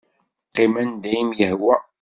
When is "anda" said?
0.81-1.09